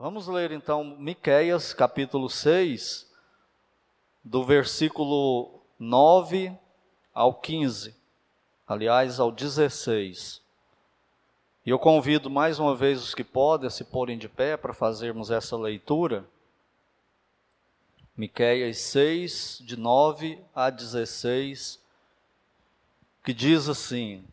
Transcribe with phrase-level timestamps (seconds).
[0.00, 3.06] Vamos ler então Miqueias, capítulo 6,
[4.24, 6.58] do versículo 9
[7.12, 7.94] ao 15,
[8.66, 10.40] aliás, ao 16.
[11.66, 15.30] E eu convido mais uma vez os que podem se porem de pé para fazermos
[15.30, 16.24] essa leitura.
[18.16, 21.78] Miqueias 6, de 9 a 16,
[23.22, 24.24] que diz assim: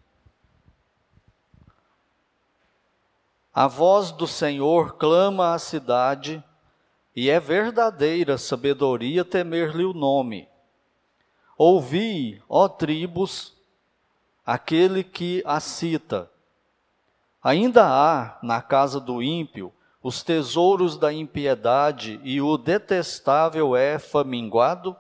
[3.59, 6.43] A voz do Senhor clama à cidade,
[7.15, 10.47] e é verdadeira sabedoria temer-lhe o nome.
[11.57, 13.57] Ouvi, ó tribos,
[14.45, 16.29] aquele que a cita.
[17.43, 24.95] Ainda há na casa do ímpio os tesouros da impiedade e o detestável é faminguado?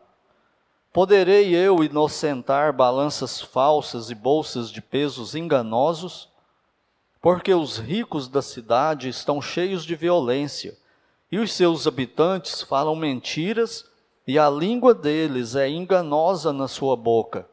[0.91, 6.35] Poderei eu inocentar balanças falsas e bolsas de pesos enganosos?
[7.27, 10.77] Porque os ricos da cidade estão cheios de violência,
[11.29, 13.83] e os seus habitantes falam mentiras,
[14.25, 17.45] e a língua deles é enganosa na sua boca.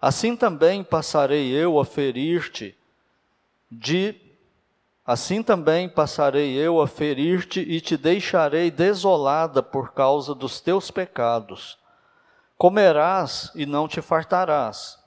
[0.00, 2.74] Assim também passarei eu a ferir-te
[3.70, 4.14] de
[5.04, 11.78] Assim também passarei eu a ferir-te e te deixarei desolada por causa dos teus pecados.
[12.56, 14.98] Comerás e não te fartarás.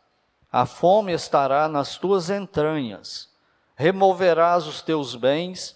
[0.52, 3.31] A fome estará nas tuas entranhas
[3.82, 5.76] removerás os teus bens,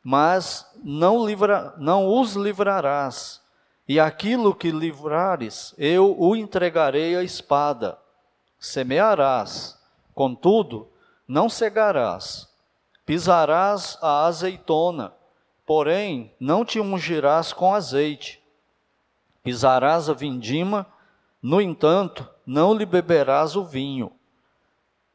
[0.00, 3.42] mas não, livra, não os livrarás,
[3.88, 7.98] e aquilo que livrares, eu o entregarei à espada.
[8.60, 9.76] Semearás,
[10.14, 10.88] contudo,
[11.26, 12.48] não cegarás,
[13.04, 15.12] pisarás a azeitona,
[15.66, 18.40] porém não te ungirás com azeite.
[19.42, 20.86] Pisarás a vindima,
[21.42, 24.12] no entanto, não lhe beberás o vinho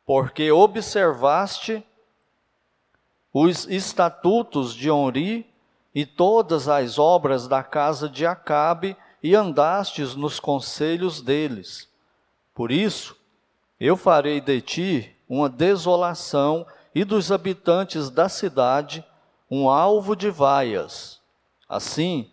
[0.06, 1.84] porque observaste
[3.34, 5.46] os estatutos de Onri
[5.94, 11.90] e todas as obras da casa de Acabe e andastes nos conselhos deles.
[12.54, 13.16] Por isso,
[13.80, 19.04] eu farei de ti uma desolação e dos habitantes da cidade
[19.50, 21.20] um alvo de vaias.
[21.68, 22.32] Assim,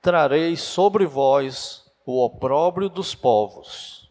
[0.00, 4.10] trarei sobre vós o opróbrio dos povos.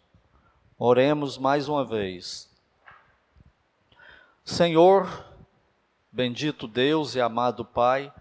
[0.78, 2.49] Oremos mais uma vez.
[4.50, 5.26] Senhor,
[6.12, 8.12] bendito Deus e amado Pai,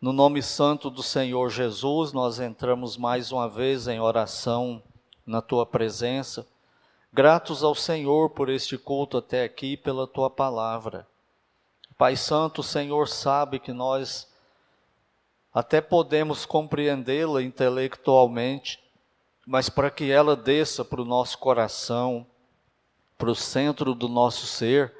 [0.00, 4.82] no nome santo do Senhor Jesus, nós entramos mais uma vez em oração
[5.24, 6.44] na tua presença,
[7.12, 11.06] gratos ao Senhor por este culto até aqui, pela tua palavra.
[11.96, 14.26] Pai Santo, o Senhor sabe que nós
[15.54, 18.82] até podemos compreendê-la intelectualmente,
[19.46, 22.26] mas para que ela desça para o nosso coração,
[23.16, 24.97] para o centro do nosso ser,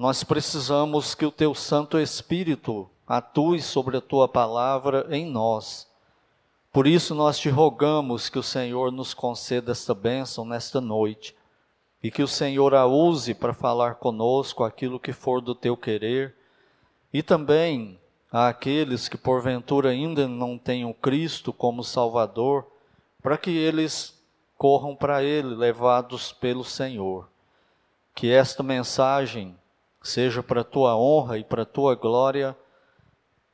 [0.00, 5.86] nós precisamos que o teu Santo Espírito atue sobre a tua palavra em nós.
[6.72, 11.36] Por isso nós te rogamos que o Senhor nos conceda esta bênção nesta noite
[12.02, 16.34] e que o Senhor a use para falar conosco aquilo que for do teu querer
[17.12, 18.00] e também
[18.32, 22.66] àqueles que porventura ainda não tenham Cristo como Salvador,
[23.22, 24.18] para que eles
[24.56, 27.28] corram para Ele, levados pelo Senhor.
[28.14, 29.59] Que esta mensagem
[30.02, 32.56] seja para a tua honra e para a tua glória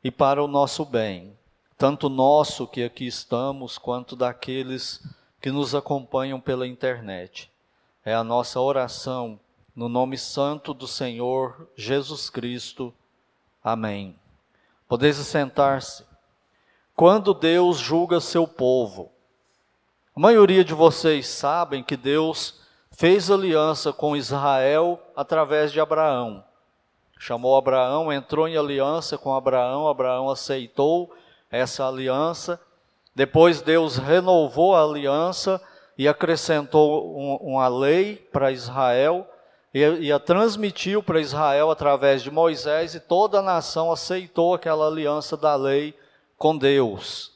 [0.02, 1.36] e para o nosso bem,
[1.76, 5.02] tanto nosso que aqui estamos, quanto daqueles
[5.40, 7.50] que nos acompanham pela internet.
[8.04, 9.38] É a nossa oração
[9.74, 12.94] no nome santo do Senhor Jesus Cristo.
[13.62, 14.16] Amém.
[14.88, 16.04] Podeis sentar-se.
[16.94, 19.10] Quando Deus julga seu povo,
[20.14, 22.60] a maioria de vocês sabem que Deus
[22.96, 26.42] fez aliança com Israel através de Abraão.
[27.18, 31.14] Chamou Abraão, entrou em aliança com Abraão, Abraão aceitou
[31.50, 32.60] essa aliança.
[33.14, 35.60] Depois Deus renovou a aliança
[35.96, 39.26] e acrescentou um, uma lei para Israel
[39.72, 44.86] e, e a transmitiu para Israel através de Moisés e toda a nação aceitou aquela
[44.86, 45.94] aliança da lei
[46.38, 47.32] com Deus.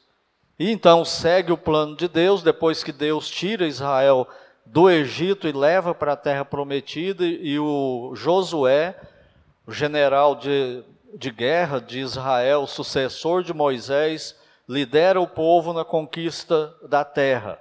[0.57, 4.27] E então segue o plano de Deus, depois que Deus tira Israel
[4.71, 8.95] do Egito e leva para a terra prometida, e o Josué,
[9.67, 10.81] o general de,
[11.13, 14.33] de guerra de Israel, sucessor de Moisés,
[14.69, 17.59] lidera o povo na conquista da terra.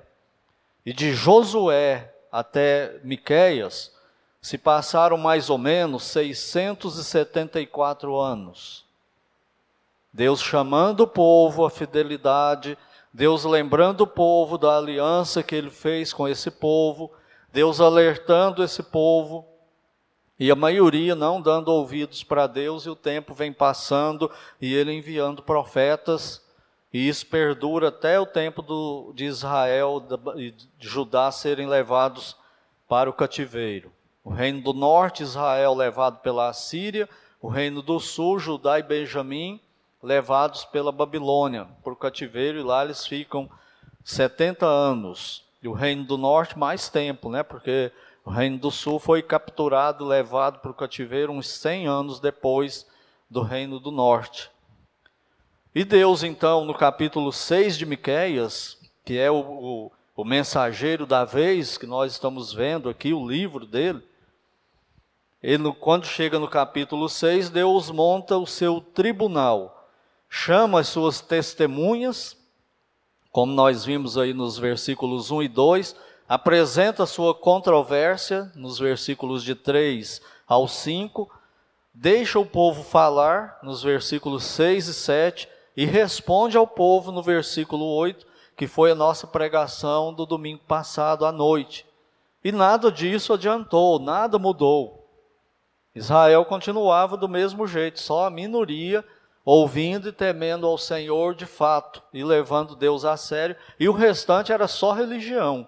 [0.86, 3.92] E de Josué até Miqueias
[4.40, 8.86] se passaram mais ou menos 674 anos.
[10.12, 12.78] Deus chamando o povo à fidelidade,
[13.12, 17.10] Deus lembrando o povo da aliança que ele fez com esse povo,
[17.52, 19.46] Deus alertando esse povo,
[20.42, 24.90] E a maioria não dando ouvidos para Deus, e o tempo vem passando, e ele
[24.90, 26.42] enviando profetas,
[26.90, 30.02] e isso perdura até o tempo do, de Israel
[30.36, 32.34] e de Judá serem levados
[32.88, 33.92] para o cativeiro.
[34.24, 37.06] O reino do norte, Israel, levado pela Assíria,
[37.38, 39.60] o reino do sul, Judá e Benjamim,
[40.02, 43.48] levados pela Babilônia o cativeiro, e lá eles ficam
[44.04, 45.44] 70 anos.
[45.62, 47.42] E o reino do norte, mais tempo, né?
[47.42, 47.92] Porque
[48.24, 52.86] o reino do sul foi capturado, levado para o cativeiro uns 100 anos depois
[53.28, 54.50] do reino do norte.
[55.74, 61.24] E Deus, então, no capítulo 6 de Miqueias, que é o, o, o mensageiro da
[61.24, 64.02] vez, que nós estamos vendo aqui, o livro dele,
[65.42, 69.79] ele, quando chega no capítulo 6, Deus monta o seu tribunal,
[70.32, 72.36] chama as suas testemunhas,
[73.32, 75.96] como nós vimos aí nos versículos 1 e 2,
[76.28, 81.28] apresenta sua controvérsia nos versículos de 3 ao 5,
[81.92, 87.84] deixa o povo falar nos versículos 6 e 7 e responde ao povo no versículo
[87.84, 88.24] 8,
[88.56, 91.84] que foi a nossa pregação do domingo passado à noite.
[92.44, 95.08] E nada disso adiantou, nada mudou.
[95.92, 99.04] Israel continuava do mesmo jeito, só a minoria
[99.44, 104.52] ouvindo e temendo ao Senhor de fato e levando Deus a sério, e o restante
[104.52, 105.66] era só religião.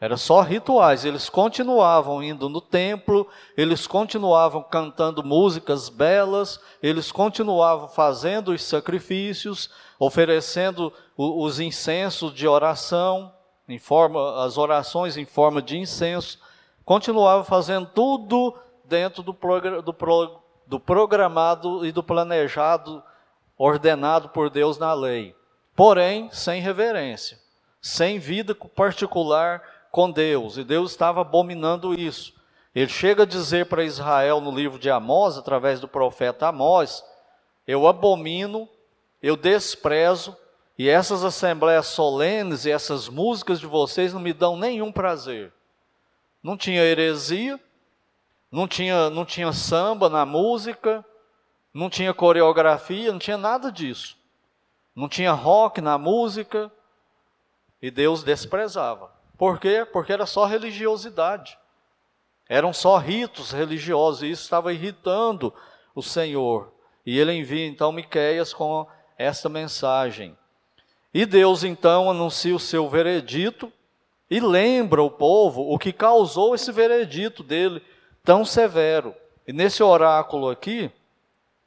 [0.00, 3.26] Era só rituais, eles continuavam indo no templo,
[3.56, 13.32] eles continuavam cantando músicas belas, eles continuavam fazendo os sacrifícios, oferecendo os incensos de oração,
[13.68, 16.38] em forma, as orações em forma de incenso,
[16.84, 18.54] continuavam fazendo tudo
[18.84, 19.92] dentro do, do,
[20.68, 23.02] do programado e do planejado,
[23.56, 25.34] ordenado por Deus na lei.
[25.74, 27.38] Porém, sem reverência,
[27.80, 30.58] sem vida particular com Deus.
[30.58, 32.34] E Deus estava abominando isso.
[32.74, 37.02] Ele chega a dizer para Israel no livro de Amós, através do profeta Amós:
[37.66, 38.68] Eu abomino,
[39.22, 40.36] eu desprezo,
[40.78, 45.50] e essas assembleias solenes e essas músicas de vocês não me dão nenhum prazer.
[46.42, 47.58] Não tinha heresia,
[48.50, 51.04] não tinha, não tinha samba na música,
[51.72, 54.16] não tinha coreografia, não tinha nada disso.
[54.94, 56.72] Não tinha rock na música,
[57.80, 59.10] e Deus desprezava.
[59.36, 59.86] Por quê?
[59.92, 61.56] Porque era só religiosidade.
[62.48, 65.54] Eram só ritos religiosos, e isso estava irritando
[65.94, 66.72] o Senhor.
[67.06, 68.86] E ele envia então Miqueias com
[69.16, 70.36] esta mensagem.
[71.12, 73.72] E Deus então anuncia o seu veredito
[74.30, 77.82] e lembra o povo o que causou esse veredito dele
[78.24, 79.14] tão severo.
[79.46, 80.90] E nesse oráculo aqui,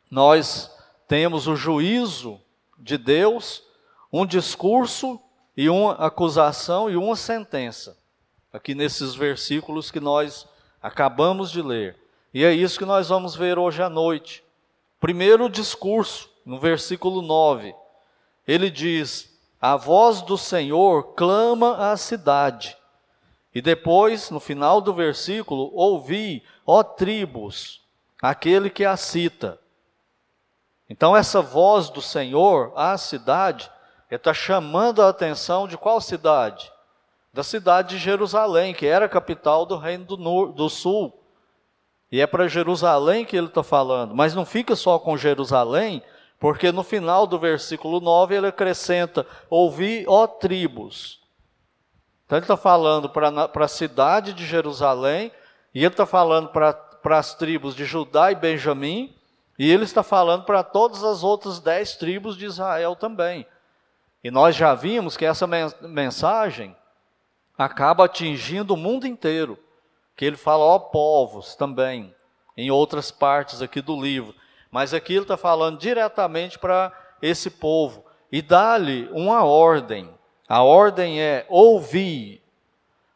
[0.10, 0.70] nós
[1.08, 2.40] temos o juízo
[2.78, 3.64] de Deus,
[4.12, 5.20] um discurso
[5.56, 7.98] e uma acusação e uma sentença.
[8.52, 10.48] Aqui nesses versículos que nós
[10.82, 11.98] acabamos de ler.
[12.34, 14.44] E é isso que nós vamos ver hoje à noite.
[15.00, 17.74] Primeiro o discurso, no versículo 9.
[18.48, 22.78] Ele diz: A voz do Senhor clama à cidade
[23.54, 27.82] e depois, no final do versículo, ouvi, ó tribos,
[28.22, 29.60] aquele que a cita.
[30.90, 33.70] Então, essa voz do Senhor à cidade,
[34.10, 36.72] está chamando a atenção de qual cidade?
[37.34, 41.18] Da cidade de Jerusalém, que era a capital do Reino do, do Sul.
[42.12, 44.14] E é para Jerusalém que ele está falando.
[44.14, 46.04] Mas não fica só com Jerusalém,
[46.38, 51.21] porque no final do versículo 9 ele acrescenta: Ouvi, ó tribos.
[52.32, 55.34] Então ele está falando para a cidade de Jerusalém,
[55.76, 59.14] e ele está falando para as tribos de Judá e Benjamim,
[59.60, 63.46] e ele está falando para todas as outras dez tribos de Israel também.
[64.24, 66.74] E nós já vimos que essa mensagem
[67.58, 69.60] acaba atingindo o mundo inteiro,
[70.16, 72.16] que ele fala, ó povos também,
[72.56, 74.34] em outras partes aqui do livro.
[74.72, 80.10] Mas aqui ele está falando diretamente para esse povo e dá-lhe uma ordem.
[80.52, 82.44] A ordem é ouvir.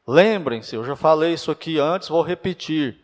[0.08, 2.98] Lembrem-se, eu já falei isso aqui antes, vou repetir.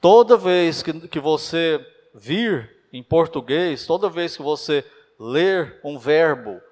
[0.00, 4.82] Toda vez que, que você vir em português, toda vez que você
[5.20, 6.62] ler um verbo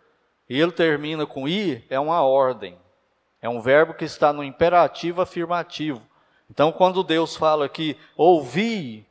[0.49, 2.79] e ele termina com i, é uma ordem.
[3.43, 6.01] É um verbo que está no imperativo afirmativo.
[6.51, 9.07] Então, quando Deus fala aqui, ouvir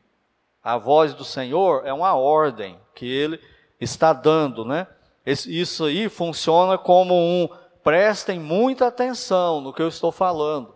[0.64, 3.40] a voz do Senhor, é uma ordem que ele
[3.80, 4.88] está dando, né?
[5.24, 7.48] Isso aí funciona como um
[7.84, 10.74] prestem muita atenção no que eu estou falando,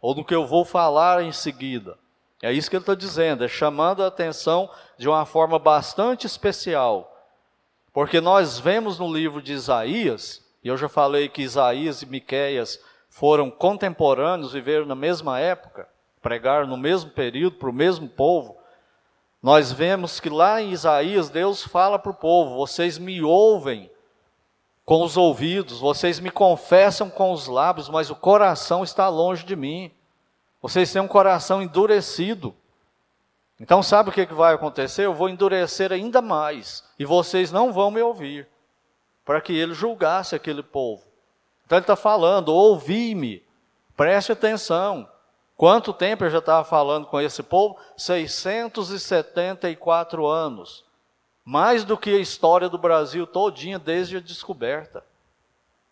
[0.00, 1.98] ou no que eu vou falar em seguida.
[2.42, 4.68] É isso que ele está dizendo, é chamando a atenção
[4.98, 7.10] de uma forma bastante especial.
[7.92, 12.78] Porque nós vemos no livro de Isaías, e eu já falei que Isaías e Miqueias
[13.08, 15.88] foram contemporâneos, viveram na mesma época,
[16.20, 18.56] pregaram no mesmo período para o mesmo povo,
[19.44, 23.90] nós vemos que lá em Isaías Deus fala para o povo: vocês me ouvem
[24.84, 29.56] com os ouvidos, vocês me confessam com os lábios, mas o coração está longe de
[29.56, 29.90] mim.
[30.60, 32.54] Vocês têm um coração endurecido.
[33.58, 35.06] Então, sabe o que vai acontecer?
[35.06, 38.46] Eu vou endurecer ainda mais, e vocês não vão me ouvir,
[39.24, 41.02] para que ele julgasse aquele povo.
[41.64, 43.42] Então, ele está falando: ouvi-me,
[43.96, 45.08] preste atenção.
[45.56, 47.76] Quanto tempo eu já estava falando com esse povo?
[47.96, 50.83] 674 anos.
[51.44, 55.04] Mais do que a história do Brasil todinha desde a descoberta.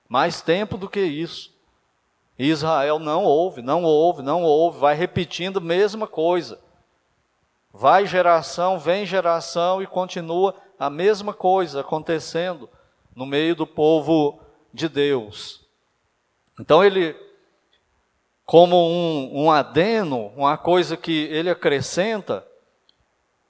[0.08, 1.52] Mais tempo do que isso.
[2.38, 6.58] Israel não ouve, não ouve, não ouve, vai repetindo a mesma coisa.
[7.72, 12.68] Vai geração, vem geração e continua a mesma coisa acontecendo
[13.14, 14.40] no meio do povo
[14.72, 15.60] de Deus.
[16.58, 17.14] Então ele
[18.44, 22.46] como um, um adeno, uma coisa que ele acrescenta.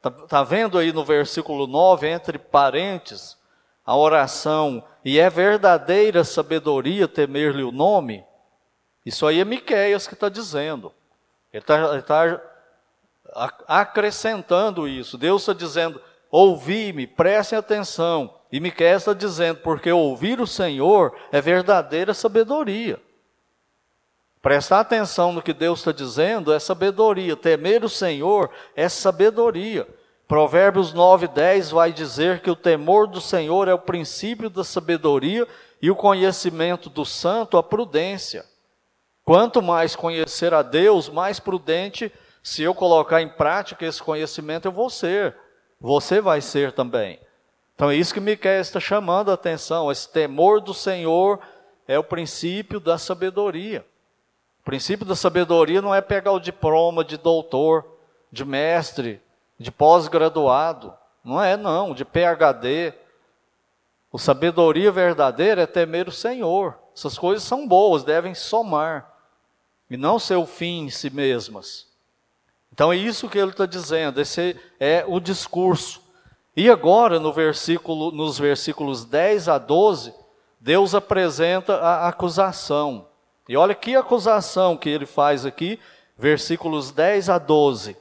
[0.02, 3.38] Está tá vendo aí no versículo 9, entre parênteses,
[3.87, 8.25] a oração, e é verdadeira sabedoria temer-lhe o nome?
[9.06, 10.92] Isso aí é Miqueias que está dizendo.
[11.52, 12.40] Ele está tá
[13.68, 15.16] acrescentando isso.
[15.16, 18.35] Deus está dizendo, ouvi-me, prestem atenção.
[18.50, 23.00] E Miqueias está dizendo, porque ouvir o Senhor é verdadeira sabedoria.
[24.42, 27.37] Prestar atenção no que Deus está dizendo é sabedoria.
[27.37, 29.87] Temer o Senhor é sabedoria.
[30.26, 35.46] Provérbios 9, 10 vai dizer que o temor do Senhor é o princípio da sabedoria
[35.80, 38.44] e o conhecimento do santo a prudência.
[39.25, 44.72] Quanto mais conhecer a Deus, mais prudente, se eu colocar em prática esse conhecimento, eu
[44.72, 45.37] vou ser.
[45.80, 47.20] Você vai ser também.
[47.76, 49.92] Então é isso que Miquel está chamando a atenção.
[49.92, 51.38] Esse temor do Senhor
[51.87, 53.87] é o princípio da sabedoria.
[54.62, 57.85] O princípio da sabedoria não é pegar o diploma de doutor,
[58.31, 59.21] de mestre,
[59.59, 60.95] de pós-graduado.
[61.25, 62.95] Não é, não, de PhD.
[64.11, 66.78] O sabedoria verdadeira é temer o Senhor.
[66.95, 69.12] Essas coisas são boas, devem somar,
[69.90, 71.88] e não ser o fim em si mesmas.
[72.73, 76.00] Então é isso que ele está dizendo, esse é o discurso.
[76.57, 80.14] E agora, no versículo, nos versículos 10 a 12,
[80.61, 83.09] Deus apresenta a acusação.
[83.49, 85.78] E olha que acusação que ele faz aqui,
[86.16, 87.96] versículos 10 a 12.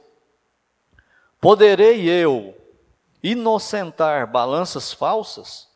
[1.40, 2.56] Poderei eu
[3.22, 5.68] inocentar balanças falsas?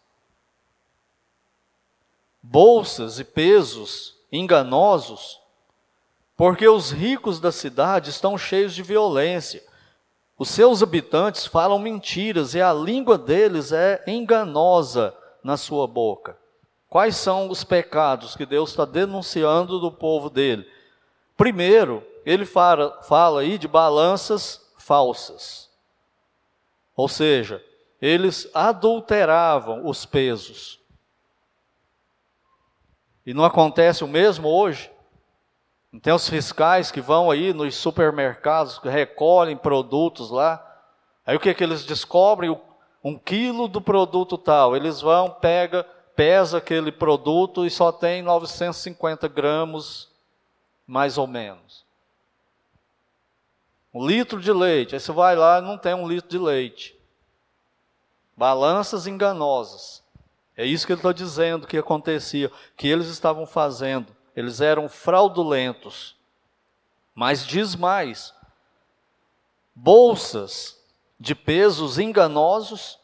[2.41, 5.41] Bolsas e pesos enganosos?
[6.37, 9.65] Porque os ricos da cidade estão cheios de violência.
[10.39, 16.39] Os seus habitantes falam mentiras e a língua deles é enganosa na sua boca.
[16.89, 20.67] Quais são os pecados que Deus está denunciando do povo dele?
[21.37, 25.69] Primeiro, ele fala, fala aí de balanças falsas.
[26.97, 27.63] Ou seja,
[28.01, 30.81] eles adulteravam os pesos.
[33.25, 34.91] E não acontece o mesmo hoje?
[35.93, 40.63] Não tem os fiscais que vão aí nos supermercados, que recolhem produtos lá.
[41.25, 42.57] Aí o que, é que eles descobrem?
[43.03, 44.77] Um quilo do produto tal.
[44.77, 50.09] Eles vão, pega pesa aquele produto e só tem 950 gramas,
[50.87, 51.85] mais ou menos.
[53.93, 56.99] Um litro de leite, aí você vai lá e não tem um litro de leite.
[58.37, 60.03] Balanças enganosas.
[60.57, 64.15] É isso que ele está dizendo que acontecia, que eles estavam fazendo.
[64.35, 66.17] Eles eram fraudulentos.
[67.15, 68.35] Mas diz mais:
[69.75, 70.79] bolsas
[71.19, 72.99] de pesos enganosos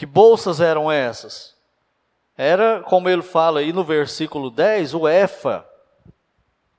[0.00, 1.54] que bolsas eram essas?
[2.34, 5.62] Era, como ele fala aí no versículo 10, o Efa,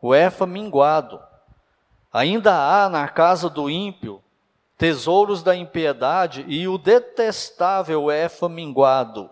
[0.01, 1.21] o Efa minguado.
[2.11, 4.23] Ainda há na casa do ímpio
[4.75, 9.25] tesouros da impiedade e o detestável Efa minguado.
[9.25, 9.29] O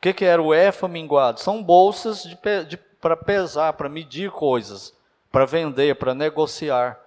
[0.00, 1.38] que, que era o Efa minguado?
[1.38, 2.26] São bolsas
[3.00, 4.92] para pesar, para medir coisas,
[5.30, 6.98] para vender, para negociar.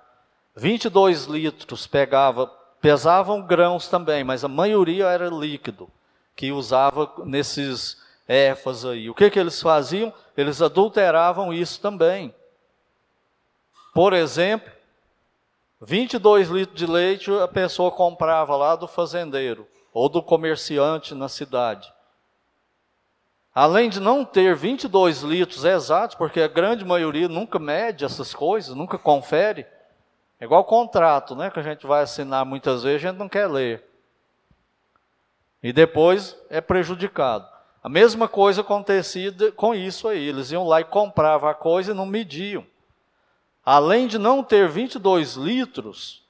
[0.56, 2.50] 22 litros pegava
[2.82, 5.90] Pesavam grãos também, mas a maioria era líquido,
[6.36, 9.10] que usava nesses éfas aí.
[9.10, 10.14] O que, que eles faziam?
[10.38, 12.34] Eles adulteravam isso também.
[13.94, 14.72] Por exemplo,
[15.82, 21.92] 22 litros de leite a pessoa comprava lá do fazendeiro ou do comerciante na cidade.
[23.54, 28.76] Além de não ter 22 litros exatos, porque a grande maioria nunca mede essas coisas,
[28.76, 29.66] nunca confere,
[30.39, 31.50] é igual contrato, né?
[31.50, 33.84] Que a gente vai assinar muitas vezes, a gente não quer ler.
[35.62, 37.48] E depois é prejudicado.
[37.84, 40.27] A mesma coisa acontecia com isso aí.
[40.27, 42.65] Eles iam lá e compravam a coisa e não mediam.
[43.65, 46.24] além de não ter 22 litros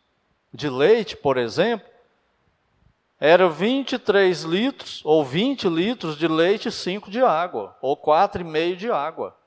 [0.54, 1.88] de leite, por exemplo,
[3.20, 8.92] era 23 litros ou 20 litros de leite e 5 de água, ou 4,5 de
[8.92, 9.38] água.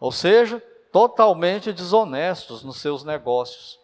[0.00, 3.78] Ou seja, totalmente desonestos nos seus negócios,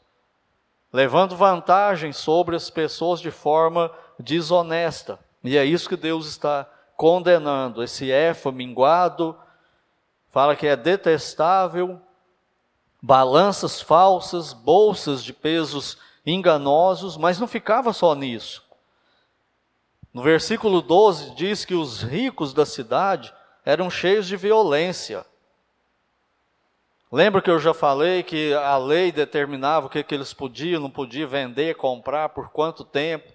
[0.93, 5.19] levando vantagem sobre as pessoas de forma desonesta.
[5.43, 7.83] E é isso que Deus está condenando.
[7.83, 9.37] Esse efa minguado,
[10.31, 12.01] fala que é detestável,
[13.03, 18.65] balanças falsas, bolsas de pesos enganosos, mas não ficava só nisso.
[20.13, 23.35] No versículo 12 diz que os ricos da cidade
[23.65, 25.27] eram cheios de violência.
[27.15, 30.91] Lembra que eu já falei que a lei determinava o que, que eles podiam, não
[30.91, 33.33] podiam vender, comprar, por quanto tempo.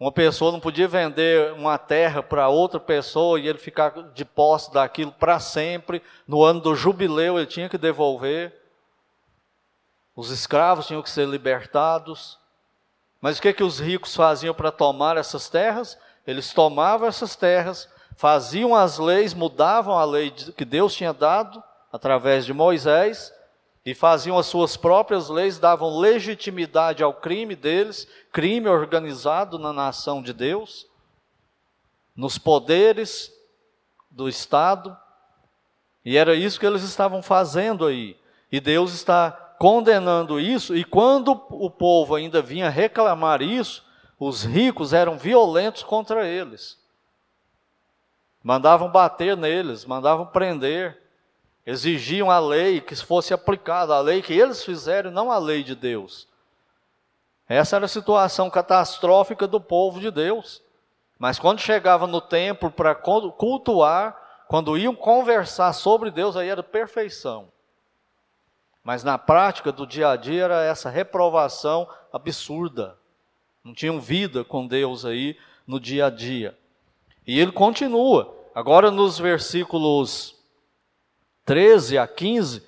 [0.00, 4.72] Uma pessoa não podia vender uma terra para outra pessoa e ele ficar de posse
[4.72, 6.02] daquilo para sempre.
[6.26, 8.52] No ano do jubileu ele tinha que devolver.
[10.16, 12.36] Os escravos tinham que ser libertados.
[13.20, 15.96] Mas o que, que os ricos faziam para tomar essas terras?
[16.26, 21.62] Eles tomavam essas terras, faziam as leis, mudavam a lei que Deus tinha dado
[21.92, 23.32] através de Moisés
[23.84, 30.22] e faziam as suas próprias leis, davam legitimidade ao crime deles, crime organizado na nação
[30.22, 30.86] de Deus,
[32.16, 33.32] nos poderes
[34.10, 34.96] do Estado,
[36.04, 38.16] e era isso que eles estavam fazendo aí.
[38.50, 43.84] E Deus está condenando isso, e quando o povo ainda vinha reclamar isso,
[44.18, 46.78] os ricos eram violentos contra eles.
[48.42, 51.01] Mandavam bater neles, mandavam prender,
[51.64, 55.74] exigiam a lei que fosse aplicada, a lei que eles fizeram, não a lei de
[55.74, 56.28] Deus.
[57.48, 60.62] Essa era a situação catastrófica do povo de Deus.
[61.18, 64.16] Mas quando chegava no templo para cultuar,
[64.48, 67.48] quando iam conversar sobre Deus, aí era perfeição.
[68.82, 72.98] Mas na prática do dia a dia era essa reprovação absurda.
[73.62, 76.58] Não tinham vida com Deus aí no dia a dia.
[77.24, 78.36] E ele continua.
[78.54, 80.41] Agora nos versículos
[81.44, 82.62] 13 a 15,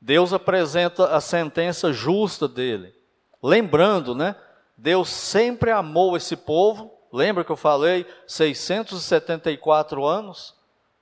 [0.00, 2.94] Deus apresenta a sentença justa dele.
[3.42, 4.36] Lembrando, né?
[4.76, 6.92] Deus sempre amou esse povo.
[7.12, 10.54] Lembra que eu falei 674 anos?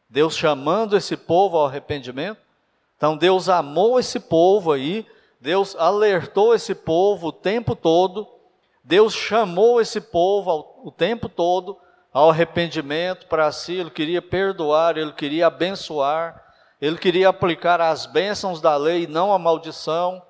[0.08, 2.40] Deus chamando esse povo ao arrependimento.
[2.96, 5.06] Então Deus amou esse povo aí,
[5.40, 8.26] Deus alertou esse povo o tempo todo,
[8.82, 11.78] Deus chamou esse povo ao, o tempo todo
[12.12, 16.42] ao arrependimento para si, ele queria perdoar, ele queria abençoar,
[16.80, 20.22] ele queria aplicar as bênçãos da lei não a maldição,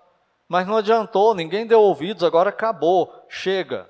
[0.48, 3.88] mas não adiantou, ninguém deu ouvidos, agora acabou, chega.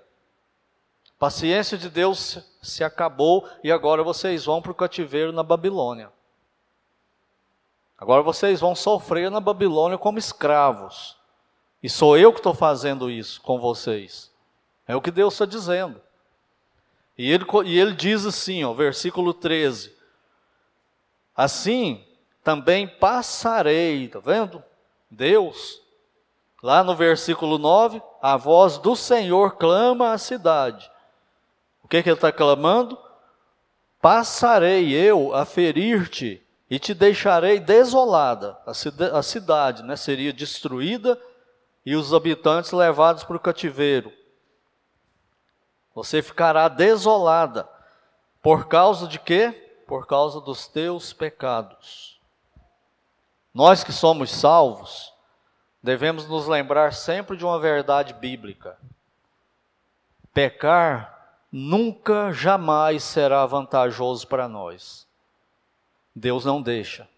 [1.19, 6.11] Paciência de Deus se acabou e agora vocês vão para o cativeiro na Babilônia.
[7.97, 11.17] Agora vocês vão sofrer na Babilônia como escravos.
[11.83, 14.33] E sou eu que estou fazendo isso com vocês.
[14.87, 16.01] É o que Deus está dizendo.
[17.17, 19.93] E ele, e ele diz assim, ó, versículo 13:
[21.35, 22.05] Assim
[22.49, 24.65] também passarei, está vendo?
[25.11, 25.83] Deus,
[26.63, 30.91] lá no versículo 9, a voz do Senhor clama à cidade.
[31.85, 32.99] O que, que ele está clamando?
[34.01, 38.57] Passarei eu a ferir-te e te deixarei desolada.
[38.65, 41.21] A, cidade né, seria destruída
[41.85, 44.11] e os habitantes levados para o cativeiro.
[45.95, 47.69] Você ficará desolada.
[48.41, 49.83] Por causa de quê?
[49.87, 52.18] Por causa dos teus pecados.
[53.59, 55.13] Nós que somos salvos,
[55.83, 58.79] devemos nos lembrar sempre de uma verdade bíblica.
[60.33, 65.09] Pecar nunca, jamais será vantajoso para nós.
[66.15, 67.09] Deus não deixa.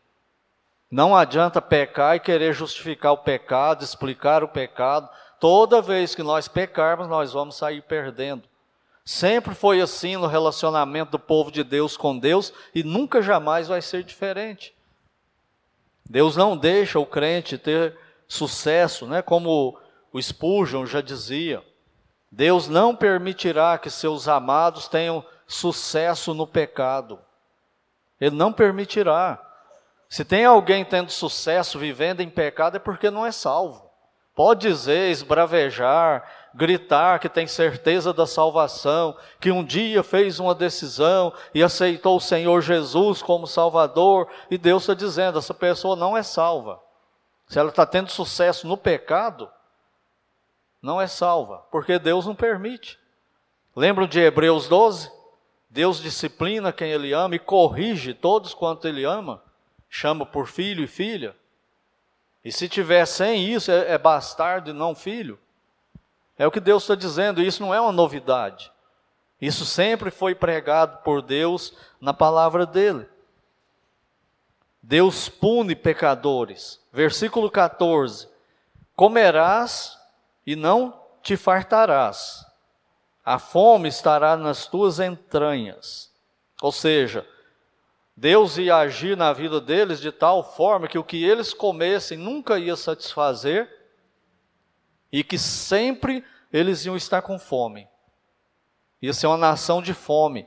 [0.90, 5.10] Não adianta pecar e querer justificar o pecado, explicar o pecado.
[5.38, 8.48] Toda vez que nós pecarmos, nós vamos sair perdendo.
[9.04, 13.82] Sempre foi assim no relacionamento do povo de Deus com Deus e nunca jamais vai
[13.82, 14.74] ser diferente.
[16.10, 17.96] Deus não deixa o crente ter
[18.26, 19.22] sucesso, né?
[19.22, 19.78] como
[20.12, 21.62] o Spurgeon já dizia.
[22.32, 27.20] Deus não permitirá que seus amados tenham sucesso no pecado.
[28.20, 29.40] Ele não permitirá.
[30.08, 33.88] Se tem alguém tendo sucesso vivendo em pecado, é porque não é salvo.
[34.34, 41.32] Pode dizer, esbravejar, gritar que tem certeza da salvação, que um dia fez uma decisão
[41.54, 46.22] e aceitou o Senhor Jesus como Salvador, e Deus está dizendo: essa pessoa não é
[46.22, 46.80] salva.
[47.46, 49.50] Se ela está tendo sucesso no pecado,
[50.80, 52.98] não é salva, porque Deus não permite.
[53.74, 55.10] Lembram de Hebreus 12?
[55.68, 59.42] Deus disciplina quem Ele ama e corrige todos quanto Ele ama,
[59.88, 61.36] chama por filho e filha.
[62.44, 65.38] E se tiver sem isso, é, é bastardo e não filho.
[66.40, 68.72] É o que Deus está dizendo, isso não é uma novidade.
[69.38, 73.06] Isso sempre foi pregado por Deus na palavra dele.
[74.82, 76.80] Deus pune pecadores.
[76.90, 78.26] Versículo 14:
[78.96, 79.98] Comerás
[80.46, 82.46] e não te fartarás,
[83.22, 86.10] a fome estará nas tuas entranhas.
[86.62, 87.28] Ou seja,
[88.16, 92.58] Deus ia agir na vida deles de tal forma que o que eles comessem nunca
[92.58, 93.79] ia satisfazer
[95.12, 97.88] e que sempre eles iam estar com fome.
[99.02, 100.46] Ia ser uma nação de fome.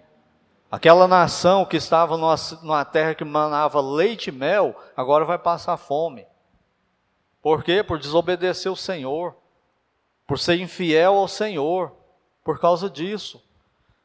[0.71, 5.77] Aquela nação que estava numa, numa terra que manava leite e mel, agora vai passar
[5.77, 6.25] fome.
[7.41, 7.83] Por quê?
[7.83, 9.35] Por desobedecer o Senhor,
[10.25, 11.91] por ser infiel ao Senhor,
[12.43, 13.43] por causa disso.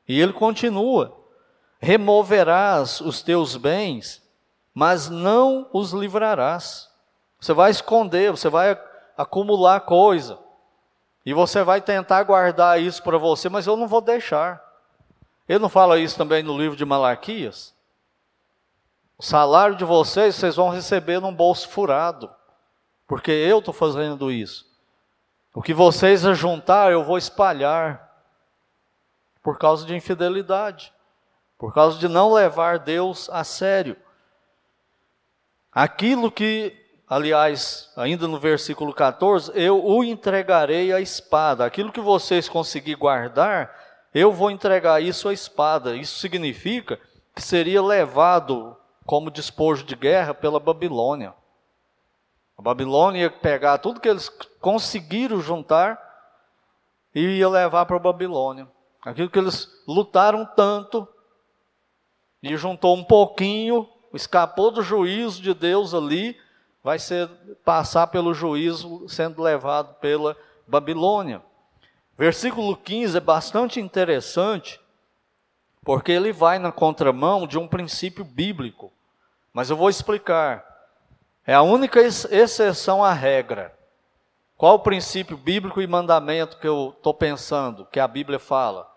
[0.06, 1.16] E ele continua:
[1.78, 4.22] removerás os teus bens,
[4.74, 6.88] mas não os livrarás.
[7.40, 8.78] Você vai esconder, você vai
[9.16, 10.38] acumular coisa.
[11.28, 14.64] E você vai tentar guardar isso para você, mas eu não vou deixar.
[15.46, 17.74] Ele não fala isso também no livro de Malaquias?
[19.18, 22.34] O salário de vocês, vocês vão receber num bolso furado,
[23.06, 24.66] porque eu estou fazendo isso.
[25.54, 28.10] O que vocês ajuntar, eu vou espalhar,
[29.42, 30.94] por causa de infidelidade,
[31.58, 33.98] por causa de não levar Deus a sério.
[35.70, 36.74] Aquilo que,
[37.08, 41.64] aliás, ainda no versículo 14, eu o entregarei à espada.
[41.64, 43.74] Aquilo que vocês conseguirem guardar,
[44.14, 45.96] eu vou entregar isso à espada.
[45.96, 47.00] Isso significa
[47.34, 51.32] que seria levado como despojo de guerra pela Babilônia.
[52.58, 54.28] A Babilônia ia pegar tudo que eles
[54.60, 55.98] conseguiram juntar
[57.14, 58.68] e ia levar para a Babilônia.
[59.00, 61.06] Aquilo que eles lutaram tanto
[62.42, 66.36] e juntou um pouquinho, escapou do juízo de Deus ali,
[66.82, 67.28] vai ser
[67.64, 70.36] passar pelo juízo sendo levado pela
[70.66, 71.42] Babilônia.
[72.16, 74.80] Versículo 15 é bastante interessante,
[75.84, 78.92] porque ele vai na contramão de um princípio bíblico.
[79.52, 80.64] Mas eu vou explicar.
[81.46, 83.74] É a única exceção à regra.
[84.56, 88.92] Qual o princípio bíblico e mandamento que eu estou pensando, que a Bíblia fala?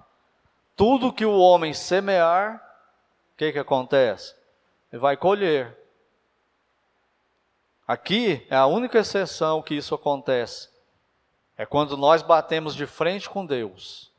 [0.76, 4.36] Tudo que o homem semear, o que, que acontece?
[4.92, 5.78] Ele vai colher.
[7.92, 10.70] Aqui é a única exceção que isso acontece.
[11.58, 14.10] É quando nós batemos de frente com Deus.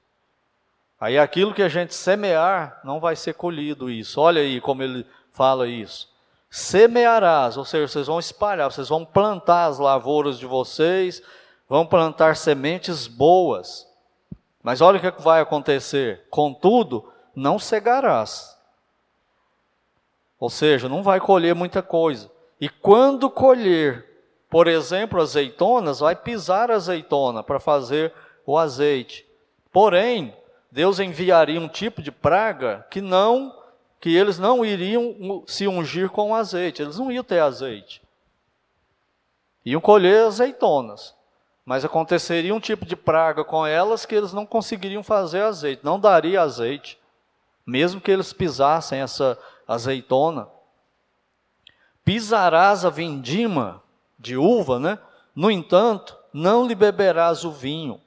[1.01, 4.21] Aí aquilo que a gente semear não vai ser colhido isso.
[4.21, 6.13] Olha aí como ele fala isso.
[6.51, 11.23] Semearás, ou seja, vocês vão espalhar, vocês vão plantar as lavouras de vocês,
[11.67, 13.89] vão plantar sementes boas.
[14.63, 16.27] Mas olha o que vai acontecer.
[16.29, 18.55] Contudo, não cegarás.
[20.39, 22.31] Ou seja, não vai colher muita coisa.
[22.63, 24.13] E quando colher
[24.53, 28.13] por exemplo, azeitonas, vai pisar azeitona para fazer
[28.45, 29.25] o azeite.
[29.73, 30.37] Porém,
[30.71, 33.59] Deus enviaria um tipo de praga que não
[33.99, 38.03] que eles não iriam se ungir com azeite, eles não iam ter azeite.
[39.65, 41.15] Iam colher azeitonas,
[41.65, 45.99] mas aconteceria um tipo de praga com elas que eles não conseguiriam fazer azeite, não
[45.99, 46.99] daria azeite,
[47.65, 50.47] mesmo que eles pisassem essa azeitona.
[52.05, 53.83] Pisarás a vindima
[54.19, 54.99] de uva, né?
[55.35, 58.01] No entanto, não lhe beberás o vinho.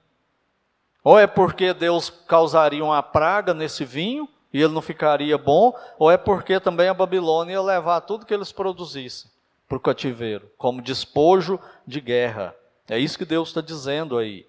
[1.04, 6.10] Ou é porque Deus causaria uma praga nesse vinho e ele não ficaria bom, ou
[6.10, 9.30] é porque também a Babilônia ia levar tudo que eles produzissem
[9.68, 12.56] para o cativeiro, como despojo de guerra.
[12.88, 14.48] É isso que Deus está dizendo aí.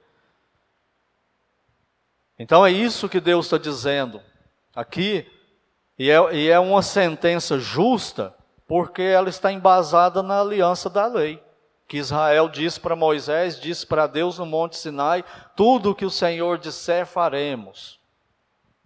[2.38, 4.22] Então é isso que Deus está dizendo
[4.74, 5.26] aqui,
[5.98, 8.32] e é, e é uma sentença justa,
[8.66, 11.42] porque ela está embasada na aliança da lei
[11.88, 15.24] que Israel disse para Moisés, disse para Deus no Monte Sinai:
[15.54, 18.00] tudo o que o Senhor disser, faremos.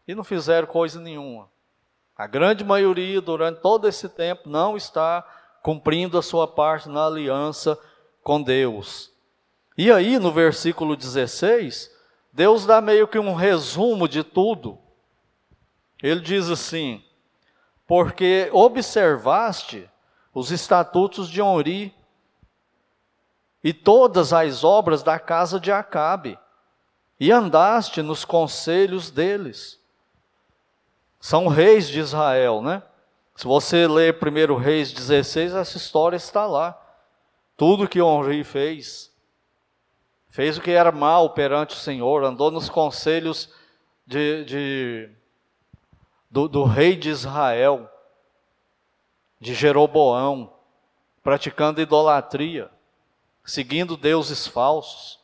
[0.07, 1.49] E não fizeram coisa nenhuma.
[2.17, 5.27] A grande maioria, durante todo esse tempo, não está
[5.63, 7.79] cumprindo a sua parte na aliança
[8.23, 9.11] com Deus.
[9.79, 11.91] E aí, no versículo 16,
[12.33, 14.79] Deus dá meio que um resumo de tudo.
[16.03, 17.03] Ele diz assim:
[17.91, 19.91] Porque observaste
[20.33, 21.93] os estatutos de Onri,
[23.65, 26.39] e todas as obras da casa de Acabe,
[27.19, 29.81] e andaste nos conselhos deles.
[31.19, 32.81] São reis de Israel, né?
[33.35, 36.81] Se você ler 1 Reis 16, essa história está lá.
[37.57, 39.13] Tudo que Onri fez.
[40.29, 43.53] Fez o que era mal perante o Senhor, andou nos conselhos
[44.07, 45.20] de, de
[46.31, 47.91] do, do rei de Israel,
[49.41, 50.53] de Jeroboão,
[51.23, 52.71] praticando idolatria.
[53.45, 55.19] seguindo deuses falsos.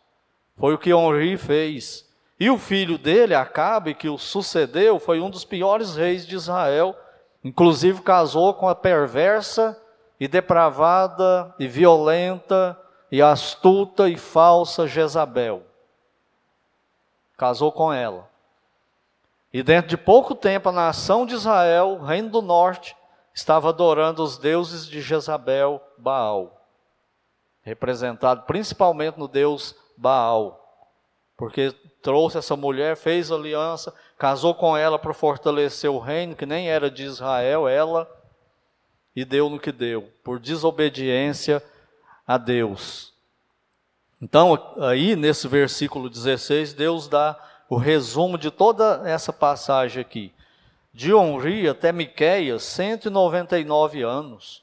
[0.57, 2.07] Foi o que Henri fez.
[2.41, 6.97] E o filho dele, Acabe, que o sucedeu, foi um dos piores reis de Israel.
[7.45, 9.81] Inclusive casou com a perversa
[10.19, 12.77] e depravada e violenta
[13.13, 15.63] e astuta e falsa Jezabel.
[17.37, 18.29] Casou com ela.
[19.57, 22.95] E dentro de pouco tempo, a nação de Israel, o reino do norte,
[23.33, 26.63] estava adorando os deuses de Jezabel, Baal,
[27.63, 30.63] representado principalmente no deus Baal,
[31.39, 36.69] porque trouxe essa mulher, fez aliança, casou com ela para fortalecer o reino, que nem
[36.69, 38.07] era de Israel, ela,
[39.17, 41.65] e deu no que deu, por desobediência
[42.27, 43.15] a Deus.
[44.21, 50.33] Então, aí nesse versículo 16, Deus dá o resumo de toda essa passagem aqui.
[50.93, 54.63] De Onri até Miqueias, 199 anos.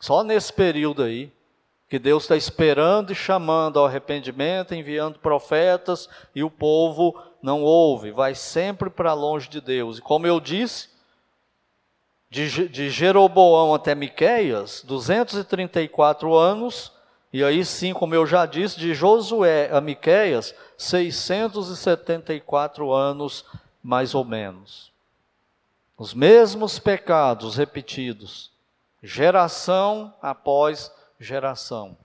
[0.00, 1.32] Só nesse período aí,
[1.88, 8.10] que Deus está esperando e chamando ao arrependimento, enviando profetas, e o povo não ouve,
[8.10, 9.98] vai sempre para longe de Deus.
[9.98, 10.88] E como eu disse,
[12.30, 16.92] de, de Jeroboão até Miqueias, 234 anos,
[17.32, 23.44] e aí sim, como eu já disse, de Josué a Miqueias, 674 anos
[23.82, 24.90] mais ou menos.
[25.96, 28.50] Os mesmos pecados repetidos,
[29.02, 31.96] geração após geração,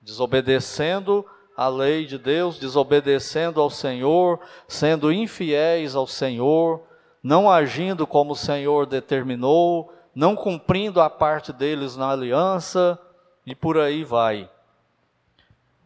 [0.00, 6.82] desobedecendo a lei de Deus, desobedecendo ao Senhor, sendo infiéis ao Senhor,
[7.22, 12.98] não agindo como o Senhor determinou, não cumprindo a parte deles na aliança,
[13.46, 14.50] e por aí vai.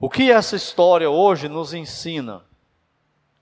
[0.00, 2.42] O que essa história hoje nos ensina?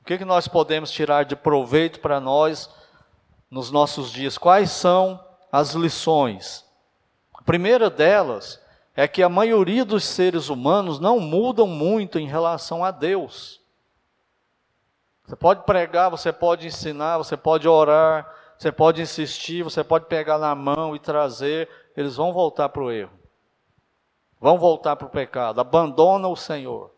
[0.03, 2.69] O que, que nós podemos tirar de proveito para nós
[3.49, 4.37] nos nossos dias?
[4.37, 6.67] Quais são as lições?
[7.33, 8.61] A primeira delas
[8.97, 13.61] é que a maioria dos seres humanos não mudam muito em relação a Deus.
[15.25, 20.39] Você pode pregar, você pode ensinar, você pode orar, você pode insistir, você pode pegar
[20.39, 23.18] na mão e trazer, eles vão voltar para o erro
[24.41, 26.91] vão voltar para o pecado, abandonam o Senhor.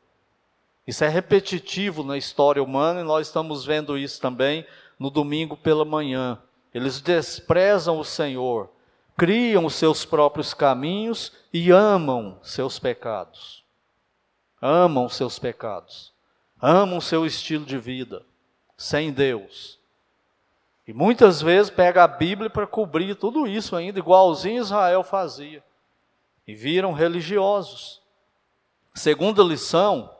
[0.87, 4.67] Isso é repetitivo na história humana e nós estamos vendo isso também
[4.99, 6.39] no domingo pela manhã.
[6.75, 8.69] Eles desprezam o Senhor,
[9.17, 13.65] criam os seus próprios caminhos e amam seus pecados.
[14.61, 16.13] Amam seus pecados.
[16.61, 18.23] Amam seu estilo de vida
[18.77, 19.79] sem Deus.
[20.87, 25.63] E muitas vezes pega a Bíblia para cobrir tudo isso ainda, igualzinho Israel fazia
[26.47, 28.01] e viram religiosos.
[28.95, 30.11] Segunda lição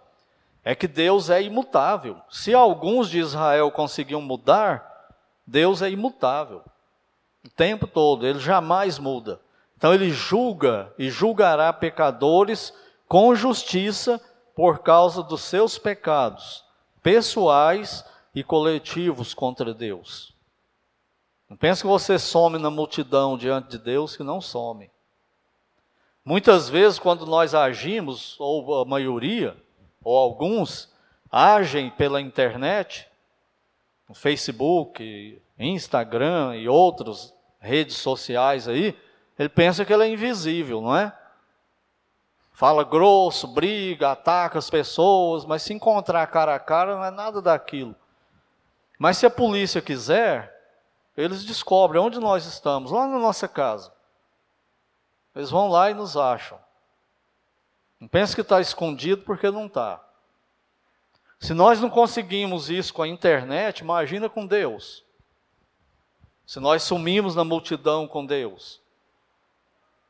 [0.65, 2.21] é que Deus é imutável.
[2.31, 5.15] Se alguns de Israel conseguiam mudar,
[5.47, 6.63] Deus é imutável.
[7.45, 9.41] O tempo todo, ele jamais muda.
[9.77, 12.73] Então ele julga e julgará pecadores
[13.09, 14.21] com justiça
[14.55, 16.65] por causa dos seus pecados
[17.03, 18.05] pessoais
[18.35, 20.35] e coletivos contra Deus.
[21.49, 24.91] Não pense que você some na multidão diante de Deus, que não some.
[26.25, 29.57] Muitas vezes, quando nós agimos, ou a maioria,
[30.03, 30.93] ou alguns,
[31.31, 33.09] agem pela internet,
[34.09, 38.99] no Facebook, Instagram e outras redes sociais aí,
[39.39, 41.17] ele pensa que ele é invisível, não é?
[42.53, 47.41] Fala grosso, briga, ataca as pessoas, mas se encontrar cara a cara não é nada
[47.41, 47.97] daquilo.
[48.99, 50.55] Mas se a polícia quiser,
[51.17, 53.91] eles descobrem onde nós estamos, lá na nossa casa.
[55.41, 56.59] Eles vão lá e nos acham.
[57.99, 60.01] Não pense que está escondido porque não está.
[61.39, 65.03] Se nós não conseguimos isso com a internet, imagina com Deus.
[66.47, 68.81] Se nós sumimos na multidão com Deus.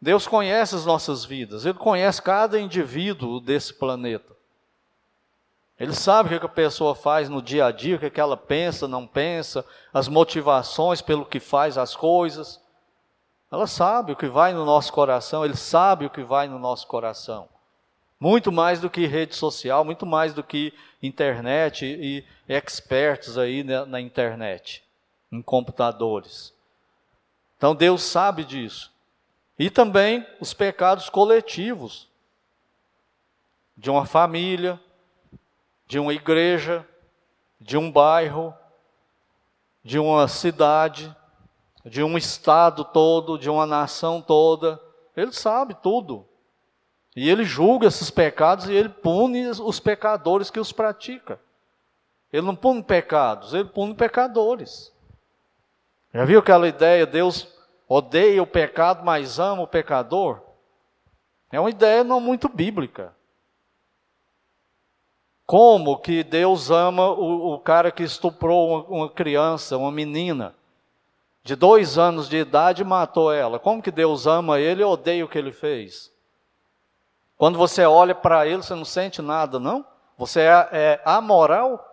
[0.02, 4.34] Deus conhece as nossas vidas, Ele conhece cada indivíduo desse planeta.
[5.78, 8.88] Ele sabe o que a pessoa faz no dia a dia, o que ela pensa,
[8.88, 12.60] não pensa, as motivações pelo que faz as coisas.
[13.50, 16.86] Ela sabe o que vai no nosso coração, ele sabe o que vai no nosso
[16.86, 17.48] coração.
[18.18, 23.86] Muito mais do que rede social, muito mais do que internet e, experts aí na,
[23.86, 24.84] na internet,
[25.32, 26.54] em computadores.
[27.56, 28.92] Então Deus sabe disso.
[29.58, 32.08] E também os pecados coletivos
[33.76, 34.80] de uma família,
[35.86, 36.86] de uma igreja,
[37.60, 38.54] de um bairro,
[39.82, 41.14] de uma cidade,
[41.84, 44.80] de um estado todo, de uma nação toda.
[45.16, 46.26] Ele sabe tudo.
[47.16, 51.40] E ele julga esses pecados e ele pune os pecadores que os pratica.
[52.32, 54.92] Ele não pune pecados, ele pune pecadores.
[56.14, 57.48] Já viu aquela ideia, Deus
[57.88, 60.40] odeia o pecado, mas ama o pecador?
[61.50, 63.14] É uma ideia não muito bíblica.
[65.44, 70.54] Como que Deus ama o, o cara que estuprou uma, uma, criança, uma menina,
[71.42, 73.58] de dois anos de idade matou ela?
[73.58, 76.12] Como que Deus ama ele e odeia o que ele fez?
[77.36, 79.84] Quando você olha para ele, você não sente nada, não?
[80.18, 81.86] Você é, é amoral?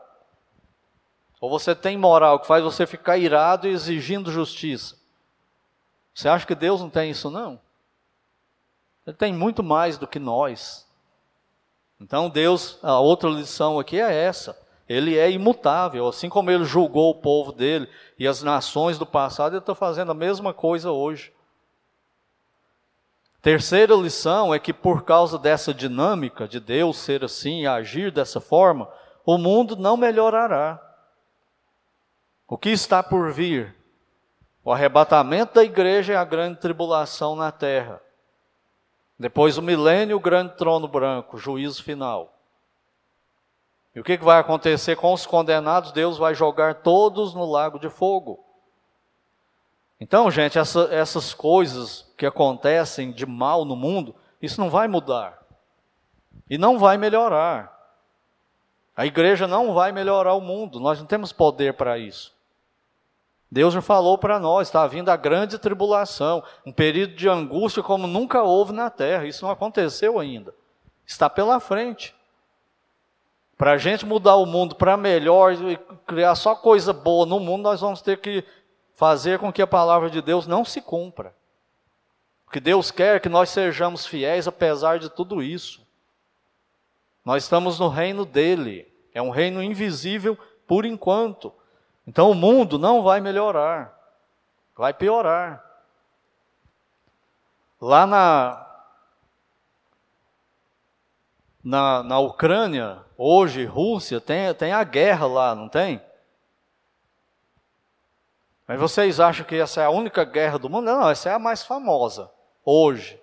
[1.40, 4.98] Ou você tem moral que faz você ficar irado e exigindo justiça?
[6.14, 7.60] Você acha que Deus não tem isso, não?
[9.06, 10.86] Ele tem muito mais do que nós.
[12.02, 14.58] Então, Deus, a outra lição aqui é essa.
[14.88, 19.54] Ele é imutável, assim como ele julgou o povo dele e as nações do passado,
[19.54, 21.34] ele está fazendo a mesma coisa hoje.
[23.42, 28.40] Terceira lição é que por causa dessa dinâmica de Deus ser assim e agir dessa
[28.40, 28.90] forma,
[29.26, 30.82] o mundo não melhorará.
[32.48, 33.76] O que está por vir?
[34.64, 38.02] O arrebatamento da igreja e a grande tribulação na terra.
[39.20, 42.37] Depois o milênio, o grande trono branco, juízo final.
[43.98, 45.92] E o que vai acontecer com os condenados?
[45.92, 48.46] Deus vai jogar todos no lago de fogo.
[50.00, 55.44] Então, gente, essa, essas coisas que acontecem de mal no mundo, isso não vai mudar.
[56.48, 57.76] E não vai melhorar.
[58.96, 62.38] A igreja não vai melhorar o mundo, nós não temos poder para isso.
[63.50, 68.06] Deus já falou para nós, está vindo a grande tribulação, um período de angústia como
[68.06, 69.26] nunca houve na terra.
[69.26, 70.54] Isso não aconteceu ainda.
[71.04, 72.16] Está pela frente.
[73.58, 77.64] Para a gente mudar o mundo para melhor e criar só coisa boa no mundo,
[77.64, 78.44] nós vamos ter que
[78.94, 81.36] fazer com que a palavra de Deus não se cumpra.
[82.46, 85.86] Porque Deus quer que nós sejamos fiéis apesar de tudo isso.
[87.26, 88.88] Nós estamos no reino dele.
[89.14, 91.52] É um reino invisível por enquanto.
[92.06, 93.94] Então o mundo não vai melhorar,
[94.76, 95.64] vai piorar.
[97.82, 98.67] Lá na,
[101.68, 106.02] na, na Ucrânia, hoje, Rússia, tem, tem a guerra lá, não tem?
[108.66, 110.86] Mas vocês acham que essa é a única guerra do mundo?
[110.86, 112.32] Não, essa é a mais famosa,
[112.64, 113.20] hoje.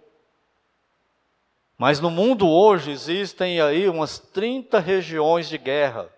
[1.79, 6.11] Mas no mundo hoje existem aí umas 30 regiões de guerra.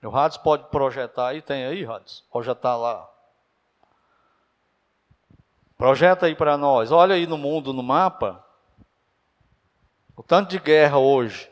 [0.00, 1.84] O Rados pode projetar aí, tem aí?
[2.30, 3.10] Ou já está lá?
[5.76, 6.92] Projeta aí para nós.
[6.92, 8.44] Olha aí no mundo, no mapa.
[10.18, 11.48] O tanto de guerra hoje.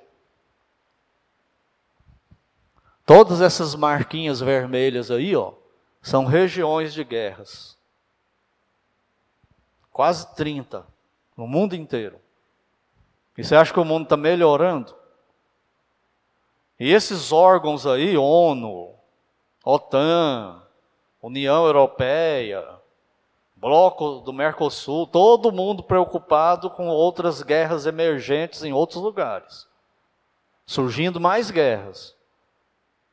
[3.04, 5.52] Todas essas marquinhas vermelhas aí, ó,
[6.02, 7.78] são regiões de guerras.
[9.92, 10.84] Quase 30
[11.36, 12.18] no mundo inteiro.
[13.38, 14.96] E você acha que o mundo está melhorando?
[16.80, 18.92] E esses órgãos aí, ONU,
[19.64, 20.60] OTAN,
[21.22, 22.66] União Europeia,
[23.66, 29.66] Bloco do Mercosul, todo mundo preocupado com outras guerras emergentes em outros lugares.
[30.64, 32.14] Surgindo mais guerras.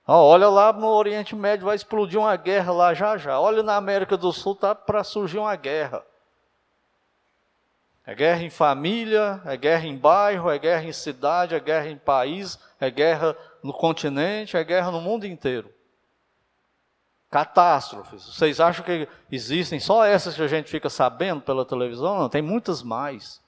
[0.07, 3.39] olha lá no Oriente Médio, vai explodir uma guerra lá já já.
[3.39, 6.05] Olha na América do Sul, tá para surgir uma guerra.
[8.05, 11.97] É guerra em família, é guerra em bairro, é guerra em cidade, é guerra em
[11.97, 15.73] país, é guerra no continente, é guerra no mundo inteiro.
[17.34, 18.24] Catástrofes.
[18.24, 22.19] Vocês acham que existem só essas que a gente fica sabendo pela televisão?
[22.19, 23.41] Não, tem muitas mais.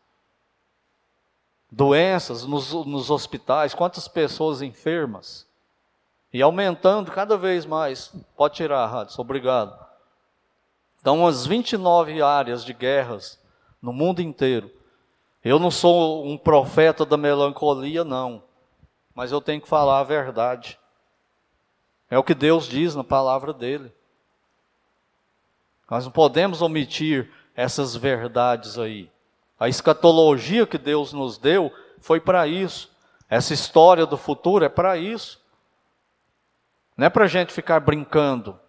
[1.71, 5.47] Doenças nos, nos hospitais, quantas pessoas enfermas.
[6.33, 8.11] E aumentando cada vez mais.
[8.35, 9.77] Pode tirar, Radson, obrigado.
[10.99, 13.39] Então, umas 29 áreas de guerras
[13.79, 14.71] no mundo inteiro.
[15.43, 18.41] Eu não sou um profeta da melancolia, não
[19.15, 20.77] mas eu tenho que falar a verdade.
[22.09, 23.91] É o que Deus diz na palavra dele.
[25.89, 29.09] Nós não podemos omitir essas verdades aí.
[29.59, 32.91] A escatologia que Deus nos deu foi para isso.
[33.29, 35.41] Essa história do futuro é para isso.
[36.97, 38.59] Não é para a gente ficar brincando.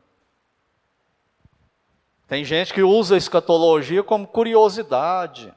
[2.26, 5.54] Tem gente que usa a escatologia como curiosidade,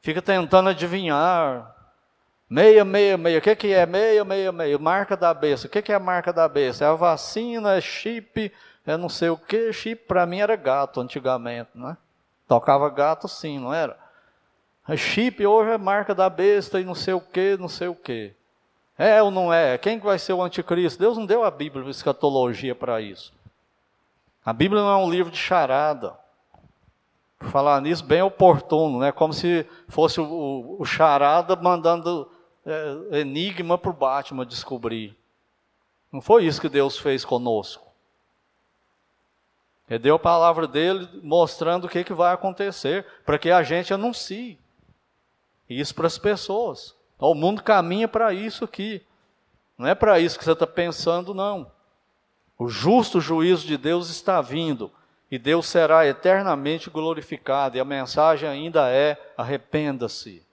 [0.00, 1.75] fica tentando adivinhar,
[2.48, 3.38] Meia, meia, meia.
[3.38, 4.78] O que, que é meia, meia, meia?
[4.78, 5.66] Marca da besta.
[5.66, 6.84] O que, que é a marca da besta?
[6.84, 8.52] É a vacina, é chip,
[8.86, 9.72] é não sei o que.
[9.72, 11.96] Chip para mim era gato antigamente, né?
[12.46, 13.98] Tocava gato sim, não era?
[14.86, 17.94] A chip hoje é marca da besta e não sei o que, não sei o
[17.94, 18.32] que.
[18.96, 19.76] É ou não é?
[19.76, 21.00] Quem que vai ser o anticristo?
[21.00, 23.34] Deus não deu a Bíblia, a escatologia para isso.
[24.44, 26.14] A Bíblia não é um livro de charada.
[27.36, 29.10] Por falar nisso, bem oportuno, né?
[29.10, 32.30] Como se fosse o, o charada mandando
[32.66, 35.16] é, enigma para o Batman descobrir.
[36.12, 37.86] Não foi isso que Deus fez conosco.
[39.88, 43.94] Ele deu a palavra dele mostrando o que, que vai acontecer, para que a gente
[43.94, 44.58] anuncie.
[45.68, 46.94] isso para as pessoas.
[47.18, 49.02] O mundo caminha para isso aqui.
[49.78, 51.70] Não é para isso que você está pensando, não.
[52.58, 54.90] O justo juízo de Deus está vindo
[55.30, 57.76] e Deus será eternamente glorificado.
[57.76, 60.45] E a mensagem ainda é: arrependa-se.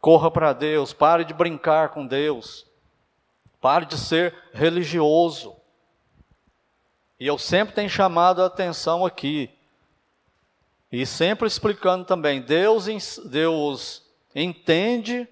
[0.00, 2.66] Corra para Deus, pare de brincar com Deus.
[3.60, 5.56] Pare de ser religioso.
[7.18, 9.50] E eu sempre tenho chamado a atenção aqui.
[10.92, 12.86] E sempre explicando também, Deus,
[13.24, 14.02] Deus
[14.34, 15.26] entende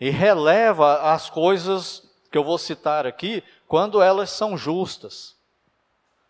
[0.00, 5.36] e releva as coisas que eu vou citar aqui quando elas são justas.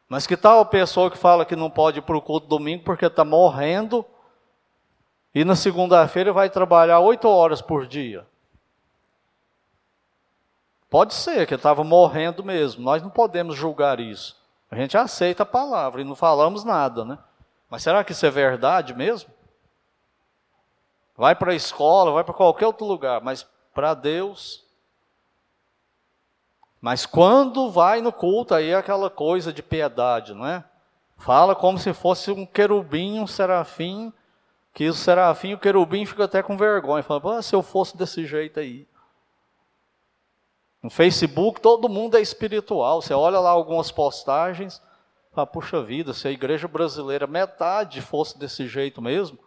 [0.08, 2.84] Mas que tal a pessoa que fala que não pode ir para o culto domingo
[2.84, 4.04] porque está morrendo
[5.34, 8.26] e na segunda-feira vai trabalhar oito horas por dia?
[10.90, 14.36] Pode ser que estava morrendo mesmo, nós não podemos julgar isso.
[14.70, 17.18] A gente aceita a palavra e não falamos nada, né?
[17.68, 19.30] Mas será que isso é verdade mesmo?
[21.16, 24.64] Vai para a escola, vai para qualquer outro lugar, mas para Deus.
[26.80, 30.64] Mas quando vai no culto, aí é aquela coisa de piedade, não é?
[31.16, 34.12] Fala como se fosse um querubim, um serafim,
[34.74, 37.02] que o serafim e o querubim ficam até com vergonha.
[37.02, 38.86] Fala, ah, se eu fosse desse jeito aí.
[40.82, 43.00] No Facebook todo mundo é espiritual.
[43.00, 44.82] Você olha lá algumas postagens,
[45.32, 49.38] fala, puxa vida, se a igreja brasileira metade fosse desse jeito mesmo,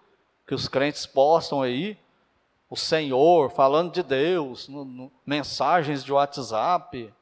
[0.48, 1.98] que os crentes postam aí,
[2.70, 7.14] o Senhor, falando de Deus, no, no, mensagens de WhatsApp.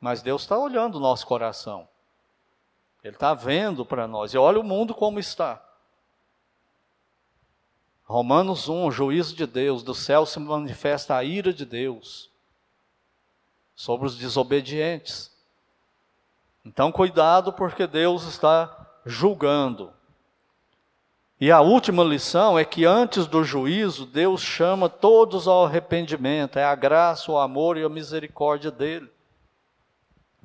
[0.00, 1.88] Mas Deus está olhando o nosso coração.
[3.02, 4.34] Ele está vendo para nós.
[4.34, 5.65] E olha o mundo como está.
[8.06, 12.30] Romanos 1, o juízo de Deus, do céu se manifesta a ira de Deus
[13.74, 15.30] sobre os desobedientes.
[16.64, 19.92] Então, cuidado, porque Deus está julgando.
[21.40, 26.64] E a última lição é que antes do juízo, Deus chama todos ao arrependimento, é
[26.64, 29.10] a graça, o amor e a misericórdia dele.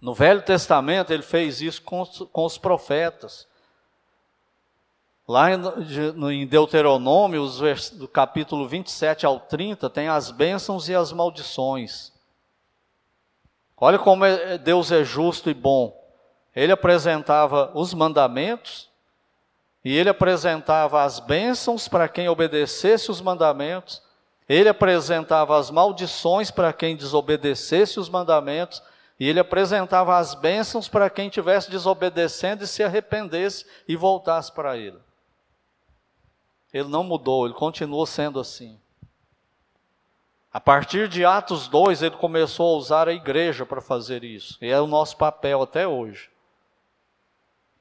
[0.01, 3.47] No Velho Testamento, ele fez isso com os, com os profetas.
[5.31, 7.47] Lá em Deuteronômio,
[7.93, 12.11] do capítulo 27 ao 30, tem as bênçãos e as maldições.
[13.77, 15.97] Olha como é, Deus é justo e bom.
[16.53, 18.89] Ele apresentava os mandamentos
[19.85, 24.03] e ele apresentava as bênçãos para quem obedecesse os mandamentos,
[24.49, 28.83] ele apresentava as maldições para quem desobedecesse os mandamentos,
[29.17, 34.75] e ele apresentava as bênçãos para quem estivesse desobedecendo e se arrependesse e voltasse para
[34.75, 34.99] ele.
[36.73, 38.79] Ele não mudou, ele continuou sendo assim.
[40.53, 44.67] A partir de Atos 2, ele começou a usar a igreja para fazer isso, e
[44.69, 46.31] é o nosso papel até hoje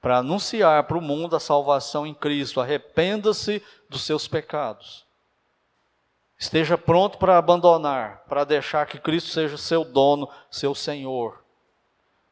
[0.01, 2.61] para anunciar para o mundo a salvação em Cristo.
[2.61, 5.05] Arrependa-se dos seus pecados.
[6.39, 11.40] Esteja pronto para abandonar, para deixar que Cristo seja seu dono, seu Senhor.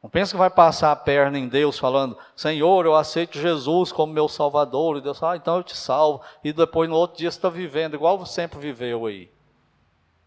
[0.02, 4.12] Não pense que vai passar a perna em Deus falando, Senhor, eu aceito Jesus como
[4.12, 4.96] meu Salvador.
[4.96, 6.22] E Deus fala, ah, então eu te salvo.
[6.44, 9.30] E depois no outro dia você está vivendo igual você sempre viveu aí.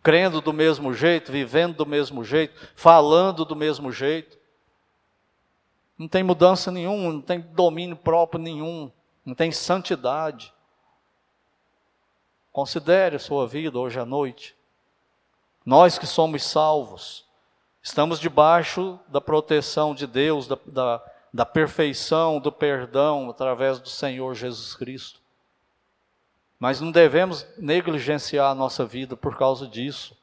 [0.03, 4.37] Crendo do mesmo jeito, vivendo do mesmo jeito, falando do mesmo jeito.
[5.97, 8.91] Não tem mudança nenhuma, não tem domínio próprio nenhum,
[9.23, 10.51] não tem santidade.
[12.51, 14.55] Considere a sua vida hoje à noite.
[15.63, 17.25] Nós que somos salvos,
[17.81, 21.03] estamos debaixo da proteção de Deus, da, da,
[21.33, 25.19] da perfeição, do perdão através do Senhor Jesus Cristo.
[26.59, 30.15] Mas não devemos negligenciar a nossa vida por causa disso.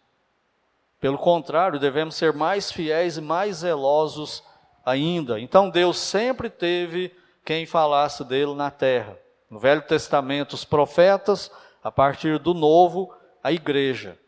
[1.00, 4.42] Pelo contrário, devemos ser mais fiéis e mais zelosos
[4.84, 5.40] ainda.
[5.40, 9.18] Então Deus sempre teve quem falasse dele na terra.
[9.50, 11.50] No Velho Testamento, os profetas,
[11.82, 14.18] a partir do Novo, a igreja.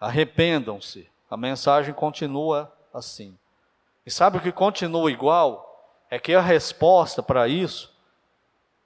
[0.00, 1.08] Arrependam-se.
[1.30, 3.36] A mensagem continua assim.
[4.04, 5.64] E sabe o que continua igual?
[6.08, 7.94] É que a resposta para isso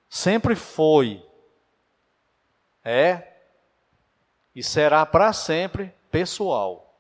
[0.09, 1.25] sempre foi,
[2.83, 3.31] é
[4.55, 6.95] e será para sempre pessoal.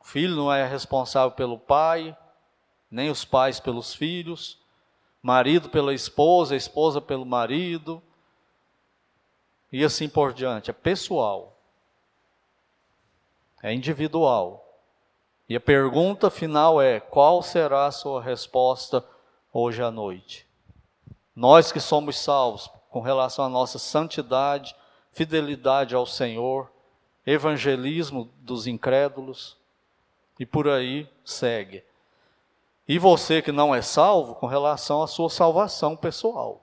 [0.00, 2.16] O filho não é responsável pelo pai,
[2.90, 4.58] nem os pais pelos filhos,
[5.22, 8.02] marido pela esposa, esposa pelo marido,
[9.70, 10.70] e assim por diante.
[10.70, 11.57] É pessoal,
[13.62, 14.64] é individual.
[15.48, 19.04] E a pergunta final é: qual será a sua resposta
[19.52, 20.46] hoje à noite?
[21.34, 24.74] Nós que somos salvos com relação à nossa santidade,
[25.12, 26.70] fidelidade ao Senhor,
[27.26, 29.56] evangelismo dos incrédulos,
[30.38, 31.84] e por aí segue.
[32.86, 36.62] E você que não é salvo, com relação à sua salvação pessoal.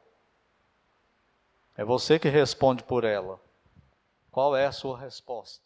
[1.78, 3.40] É você que responde por ela.
[4.32, 5.64] Qual é a sua resposta?